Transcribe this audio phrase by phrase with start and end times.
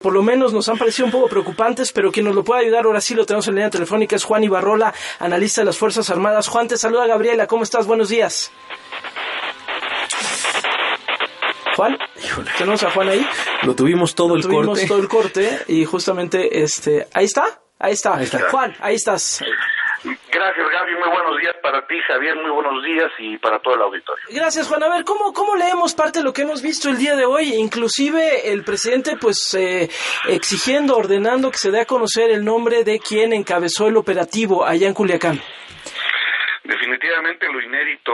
[0.00, 2.86] por lo menos nos han parecido un poco preocupantes, pero quien nos lo puede ayudar
[2.86, 6.48] ahora sí lo tenemos en línea telefónica es Juan Ibarrola, analista de las Fuerzas Armadas.
[6.48, 7.86] Juan, te saluda Gabriela, ¿cómo estás?
[7.86, 8.50] Buenos días.
[11.76, 11.98] Juan,
[12.56, 13.26] tenemos a Juan ahí.
[13.62, 14.86] Lo tuvimos todo el tuvimos corte.
[14.86, 18.14] todo el corte y justamente este, ahí está, ahí está.
[18.14, 18.50] Ahí está.
[18.50, 19.42] Juan, ahí estás.
[20.40, 20.94] Gracias, Gaby.
[20.94, 22.34] Muy buenos días para ti, Javier.
[22.36, 24.24] Muy buenos días y para todo el auditorio.
[24.30, 24.82] Gracias, Juan.
[24.82, 27.52] A ver, ¿cómo, cómo leemos parte de lo que hemos visto el día de hoy?
[27.56, 29.90] Inclusive el presidente, pues, eh,
[30.28, 34.88] exigiendo, ordenando que se dé a conocer el nombre de quien encabezó el operativo allá
[34.88, 35.38] en Culiacán.
[36.64, 38.12] Definitivamente lo inédito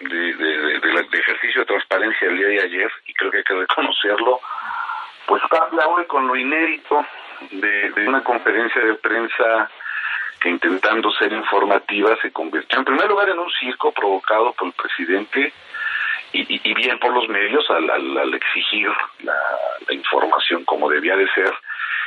[0.00, 3.44] de, de- de- del ejercicio de transparencia del día de ayer, y creo que hay
[3.44, 4.40] que reconocerlo,
[5.26, 7.06] pues cambia hoy con lo inédito
[7.52, 9.70] de, de una conferencia de prensa
[10.40, 14.72] que intentando ser informativa se convirtió en primer lugar en un circo provocado por el
[14.74, 15.52] presidente
[16.32, 18.88] y, bien por los medios al, exigir
[19.24, 19.34] la,
[19.92, 21.52] información como debía de ser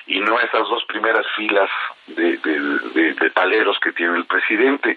[0.07, 1.69] y no esas dos primeras filas
[2.07, 4.95] de, paleros que tiene el presidente.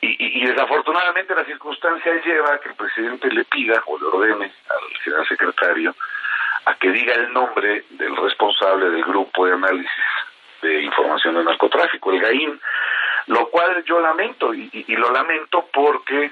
[0.00, 4.06] Y, y- y desafortunadamente la circunstancia lleva a que el presidente le pida o le
[4.06, 5.94] ordene al general secretario
[6.64, 9.90] a que diga el nombre del responsable del grupo de análisis
[10.62, 12.60] de información de narcotráfico, el GAIN,
[13.26, 16.30] lo cual yo lamento, y, y- y lo lamento porque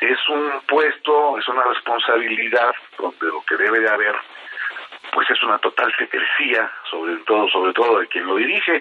[0.00, 4.14] es un puesto, es una responsabilidad donde lo que debe de haber
[5.12, 8.80] pues es una total secrecía sobre todo sobre todo de quien lo dirige.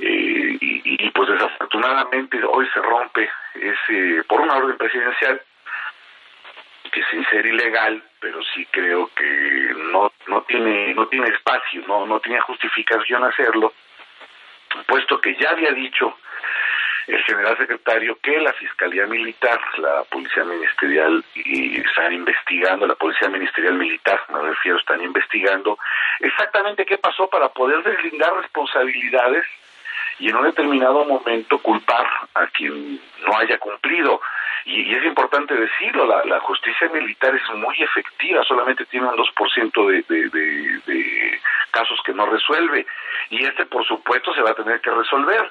[0.00, 5.40] Eh, y, y, pues desafortunadamente hoy se rompe ese por una orden presidencial
[6.90, 12.06] que sin ser ilegal pero sí creo que no no tiene no tiene espacio no
[12.06, 13.72] no tiene justificación hacerlo
[14.86, 16.16] puesto que ya había dicho
[17.06, 23.28] el general secretario que la Fiscalía Militar, la Policía Ministerial y están investigando, la Policía
[23.28, 25.78] Ministerial Militar, me refiero, están investigando
[26.20, 29.44] exactamente qué pasó para poder deslindar responsabilidades
[30.18, 34.20] y en un determinado momento culpar a quien no haya cumplido.
[34.64, 39.16] Y, y es importante decirlo, la, la justicia militar es muy efectiva, solamente tiene un
[39.16, 41.40] 2% de, de, de, de
[41.72, 42.86] casos que no resuelve.
[43.30, 45.50] Y este, por supuesto, se va a tener que resolver.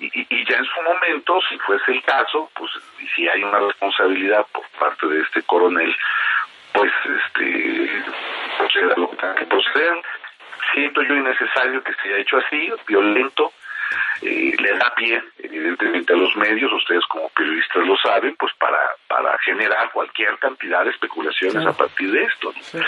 [0.00, 2.70] Y, ya en su momento, si fuese el caso, pues
[3.00, 5.94] y si hay una responsabilidad por parte de este coronel,
[6.72, 8.04] pues este
[8.58, 10.02] proceda lo que tenga.
[10.72, 13.52] Siento yo innecesario que se haya hecho así, violento,
[14.22, 18.78] eh, le da pie, evidentemente, a los medios, ustedes como periodistas lo saben, pues para,
[19.08, 21.70] para generar cualquier cantidad de especulaciones Claro.
[21.70, 22.52] a partir de esto.
[22.52, 22.80] ¿no?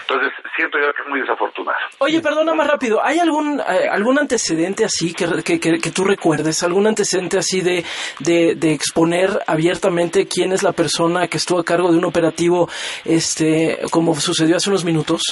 [0.00, 1.78] Entonces, siento yo que es muy desafortunado.
[1.98, 6.04] Oye, perdona más rápido, ¿hay algún eh, algún antecedente así que, que, que, que tú
[6.04, 6.62] recuerdes?
[6.62, 7.84] ¿Algún antecedente así de,
[8.20, 12.68] de, de exponer abiertamente quién es la persona que estuvo a cargo de un operativo,
[13.04, 15.22] este, como sucedió hace unos minutos?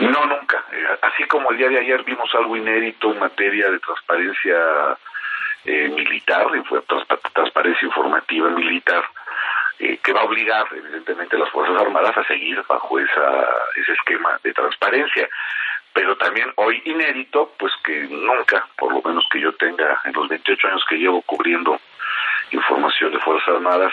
[0.00, 0.31] No, nunca.
[1.28, 4.96] Como el día de ayer vimos algo inédito en materia de transparencia
[5.64, 6.46] eh, militar,
[7.32, 9.04] transparencia informativa militar,
[9.78, 13.46] eh, que va a obligar evidentemente a las Fuerzas Armadas a seguir bajo esa,
[13.76, 15.28] ese esquema de transparencia.
[15.92, 20.28] Pero también hoy inédito, pues que nunca, por lo menos que yo tenga en los
[20.28, 21.78] 28 años que llevo cubriendo
[22.50, 23.92] información de Fuerzas Armadas,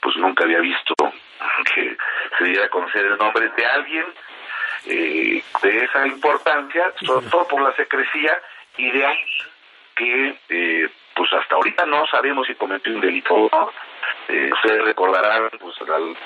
[0.00, 0.94] pues nunca había visto
[1.74, 1.96] que
[2.38, 4.06] se diera a conocer el nombre de alguien
[4.86, 8.38] eh, de esa importancia, sobre todo por la secrecía
[8.76, 9.26] y de alguien
[9.96, 13.70] que eh, pues hasta ahorita no sabemos si cometió un delito o no.
[14.28, 16.16] Eh, ustedes recordarán pues al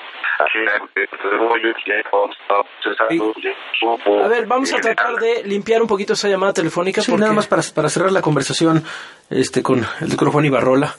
[4.23, 7.01] A ver, vamos a eh, tratar de limpiar un poquito esa llamada telefónica.
[7.01, 7.21] Sí, porque...
[7.21, 8.83] nada más para, para cerrar la conversación
[9.29, 10.95] este con el doctor Juan Ibarrola.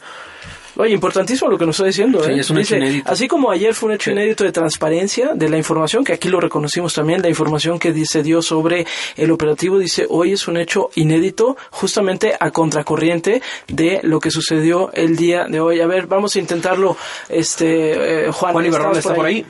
[0.79, 2.23] Oye, importantísimo lo que nos está diciendo.
[2.23, 2.39] Sí, ¿eh?
[2.39, 3.11] es un hecho inédito.
[3.11, 4.13] Así como ayer fue un hecho Sí.
[4.13, 8.23] inédito de transparencia de la información, que aquí lo reconocimos también, la información que se
[8.23, 14.21] dio sobre el operativo, dice, hoy es un hecho inédito, justamente a contracorriente de lo
[14.21, 15.81] que sucedió el día de hoy.
[15.81, 16.97] A ver, vamos a intentarlo,
[17.29, 18.53] este, eh, Juan.
[18.53, 19.45] Juan ¿estás está por ahí.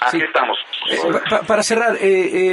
[0.00, 0.24] Aquí Sí.
[0.24, 0.58] estamos.
[0.90, 0.96] Eh,
[1.30, 2.00] pa- para cerrar, eh,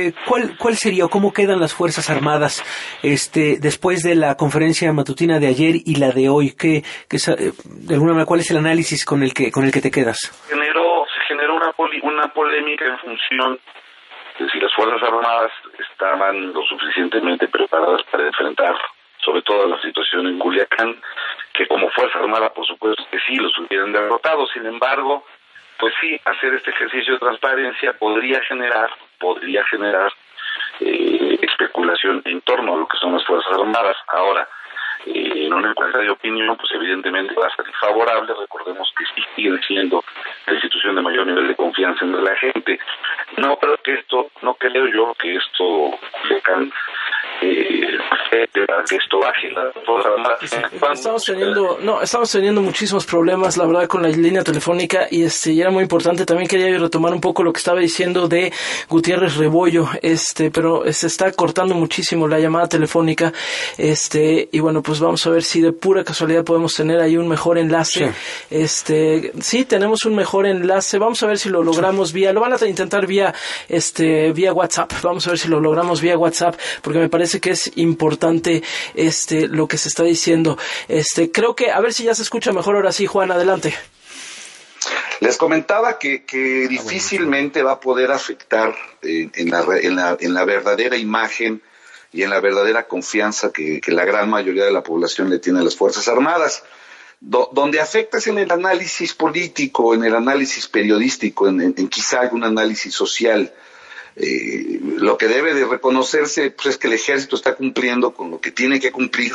[0.07, 2.63] eh, ¿cuál, ¿cuál sería o cómo quedan las Fuerzas Armadas
[3.03, 6.55] este, después de la conferencia matutina de ayer y la de hoy?
[6.57, 9.71] ¿Qué, qué eh, de alguna manera, ¿Cuál es el análisis con el que, con el
[9.71, 10.19] que te quedas?
[10.49, 13.59] generó se generó una poli- una polémica en función
[14.39, 15.51] de si las fuerzas armadas
[15.91, 18.73] estaban lo suficientemente preparadas para enfrentar
[19.23, 20.95] sobre todo la situación en Culiacán
[21.53, 25.23] que como fuerza armada por supuesto que sí los hubieran derrotado sin embargo
[25.83, 28.89] pues sí hacer este ejercicio de transparencia podría generar
[29.19, 30.13] podría generar
[30.79, 34.47] eh, especulación en torno a lo que son las fuerzas armadas ahora
[35.05, 38.33] eh, en una encuesta de opinión, pues evidentemente va a ser favorable.
[38.39, 40.01] Recordemos que sí sigue siendo
[40.45, 42.79] la institución de mayor nivel de confianza entre la gente.
[43.35, 46.71] No creo que esto, no creo yo que esto Culiacán,
[48.89, 49.49] que esto baje
[50.93, 55.51] estamos teniendo no estamos teniendo muchísimos problemas la verdad con la línea telefónica y este
[55.51, 56.25] y era muy importante.
[56.25, 58.51] También quería retomar un poco lo que estaba diciendo de
[58.89, 63.31] Gutiérrez Rebollo este pero se está cortando muchísimo la llamada telefónica
[63.77, 67.27] este y bueno pues vamos a ver si de pura casualidad podemos tener ahí un
[67.27, 68.11] mejor enlace.
[68.49, 70.97] Este sí tenemos un mejor enlace.
[70.97, 73.33] Vamos a ver si lo logramos vía lo van a intentar vía
[73.69, 74.91] este vía WhatsApp.
[75.01, 78.63] Vamos a ver si lo logramos vía WhatsApp porque me parece que es importante
[78.95, 80.57] este lo que se está diciendo.
[80.87, 83.73] Este, creo que a ver si ya se escucha mejor ahora sí, Juan, adelante.
[85.19, 90.43] Les comentaba que, que difícilmente va a poder afectar en, la, en, la, en, la,
[90.43, 91.61] verdadera imagen
[92.11, 95.59] y en la verdadera confianza que, que, la gran mayoría de la población le tiene
[95.59, 96.63] a las Fuerzas Armadas.
[97.21, 102.43] donde afecta es en el análisis político, en el análisis periodístico, en, en quizá algún
[102.43, 103.53] análisis social.
[104.15, 108.39] Eh, lo que debe de reconocerse pues, es que el ejército está cumpliendo con lo
[108.39, 109.33] que tiene que cumplir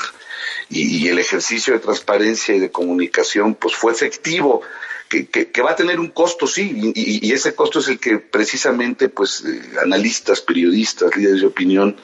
[0.71, 4.63] y, el ejercicio de transparencia y de comunicación pues fue efectivo.
[5.09, 9.09] Que, que, va a tener un costo, sí, y, ese costo es el que precisamente
[9.09, 11.97] pues eh, analistas, periodistas, líderes de opinión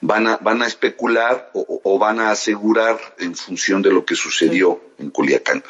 [0.00, 4.14] van a, van a especular o, o, van a asegurar en función de lo que
[4.14, 5.62] sucedió en Culiacán.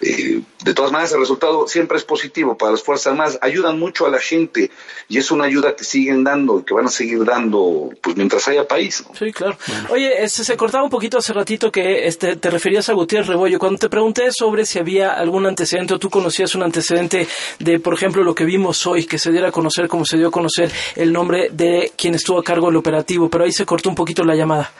[0.00, 3.38] Eh, de todas maneras, el resultado siempre es positivo para las Fuerzas Armadas.
[3.40, 4.70] Ayudan mucho a la gente
[5.08, 8.46] y es una ayuda que siguen dando y que van a seguir dando pues mientras
[8.48, 9.04] haya país.
[9.18, 9.56] Sí, claro.
[9.90, 13.58] Oye, este, se cortaba un poquito hace ratito que este, te referías a Gutiérrez Rebollo.
[13.58, 17.28] Cuando te pregunté sobre si había algún antecedente o tú conocías un antecedente
[17.58, 20.28] de, por ejemplo, lo que vimos hoy, que se diera a conocer como se dio
[20.28, 23.88] a conocer el nombre de quien estuvo a cargo del operativo, pero ahí se cortó
[23.88, 24.72] un poquito la llamada.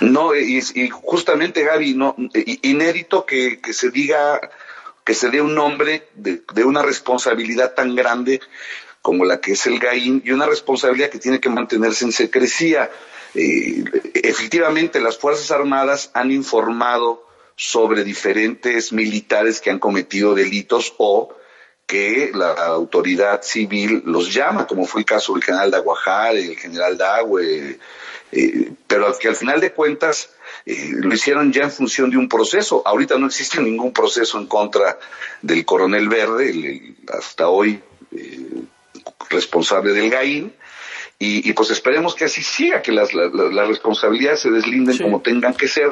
[0.00, 2.16] No, y, justamente Gaby, no,
[2.62, 4.40] inédito que, que, se diga,
[5.04, 8.40] que se dé un nombre de, de, una responsabilidad tan grande
[9.02, 12.90] como la que es el GAIN y una responsabilidad que tiene que mantenerse en secrecía.
[13.34, 13.84] Eh,
[14.14, 17.26] efectivamente, las Fuerzas Armadas han informado
[17.56, 21.34] sobre diferentes militares que han cometido delitos o
[21.90, 26.96] que la autoridad civil los llama, como fue el caso del general Daguajar, el general
[26.96, 27.80] Dagüe,
[28.30, 30.30] eh, pero que al final de cuentas
[30.64, 32.80] eh, lo hicieron ya en función de un proceso.
[32.86, 35.00] Ahorita no existe ningún proceso en contra
[35.42, 37.82] del coronel Verde, hasta hoy
[38.12, 38.62] eh,
[39.28, 40.52] responsable del GAIN,
[41.22, 45.90] y, pues esperemos que así siga, que las, responsabilidades se deslinden como tengan que ser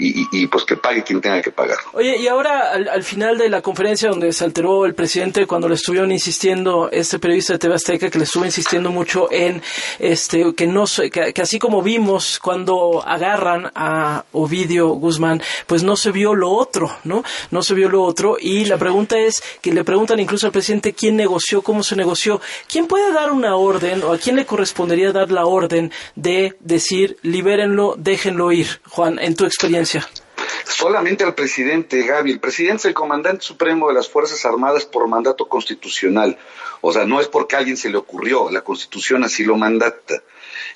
[0.00, 1.78] y, pues que pague quien tenga que pagar.
[1.92, 5.74] Oye, y ahora al, final de la conferencia donde se alteró el presidente cuando le
[5.74, 9.60] estuvieron insistiendo, este periodista de TV Azteca que le estuvo insistiendo mucho en
[9.98, 15.96] este que no que, que así como vimos cuando agarran a Ovidio Guzmán, pues no
[15.96, 17.24] se vio lo otro, ¿no?
[17.50, 20.92] No se vio lo otro y la pregunta es que le preguntan incluso al presidente
[20.92, 25.10] quién negoció, cómo se negoció, quién puede dar una orden o a quién le correspondería
[25.10, 29.87] dar la orden de decir libérenlo, déjenlo ir, Juan, en tu experiencia.
[30.64, 32.32] Solamente al presidente, Gaby.
[32.32, 36.38] El presidente es el comandante supremo de las Fuerzas Armadas por mandato constitucional.
[36.80, 40.22] O sea, no es porque a alguien se le ocurrió, la Constitución así lo mandata.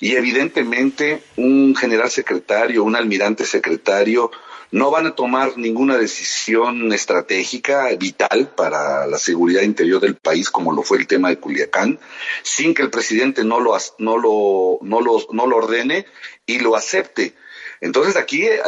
[0.01, 4.31] Y evidentemente un general secretario, un almirante secretario,
[4.73, 10.73] no van a tomar ninguna decisión estratégica vital para la seguridad interior del país, como
[10.73, 12.01] lo fue el tema de Culiacán,
[12.43, 15.01] sin que el presidente no lo, no lo, no
[15.31, 16.07] no lo ordene
[16.47, 17.35] y lo acepte.
[17.83, 18.63] Entonces aquí eh,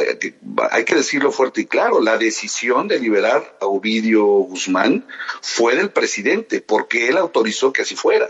[0.73, 5.07] hay que decirlo fuerte y claro, la decisión de liberar a Ovidio Guzmán
[5.41, 8.29] fue del presidente, porque él autorizó que así fuera.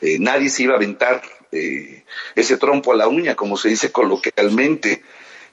[0.00, 1.22] Eh, nadie se iba a aventar
[1.52, 5.02] eh, ese trompo a la uña, como se dice coloquialmente.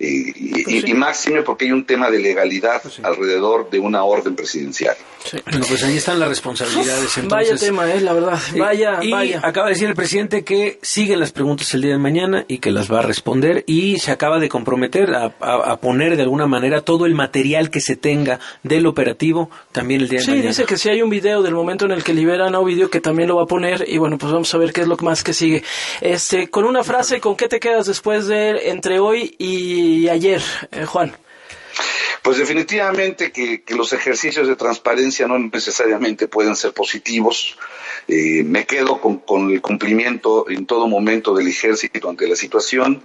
[0.02, 4.34] Y, pues y, máxime porque hay un tema de legalidad pues alrededor de una orden
[4.34, 4.96] presidencial.
[5.44, 7.18] Bueno, pues ahí están las responsabilidades.
[7.18, 7.28] entonces.
[7.28, 8.40] Vaya tema, eh, la verdad.
[8.58, 9.42] Vaya, y vaya.
[9.44, 12.72] Acaba de decir el presidente que sigue las preguntas el día de mañana y que
[12.72, 17.06] las va a responder y se acaba de comprometer a, poner de alguna manera todo
[17.06, 20.42] el material que se tenga del operativo también el día de mañana.
[20.44, 22.90] Sí, dice que si hay un video del momento en el que liberan a Ovidio
[22.90, 24.96] que también lo va a poner y bueno, pues vamos a ver qué es lo
[24.98, 25.62] más que sigue.
[26.00, 30.42] Este, con una frase, ¿con qué te quedas después de entre hoy y y ayer,
[30.72, 31.16] eh, Juan?
[32.22, 37.58] Pues definitivamente que, los ejercicios de transparencia no necesariamente pueden ser positivos.
[38.08, 43.02] Eh, me quedo con, el cumplimiento en todo momento del ejército ante la situación.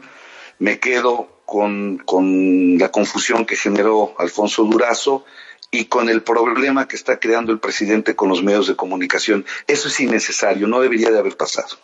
[0.58, 5.24] Me quedo con, con la confusión que generó Alfonso Durazo
[5.70, 9.44] y con el problema que está creando el presidente con los medios de comunicación.
[9.66, 11.76] Eso es innecesario, no debería de haber pasado.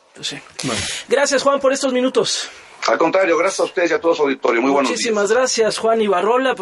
[1.09, 2.51] Gracias, Juan, por estos minutos.
[2.89, 4.63] Al contrario, gracias a ustedes y a todo su auditorio.
[4.63, 6.51] Muy buenos Muchísimas gracias, Juan Ibarrola.
[6.51, 6.59] Pues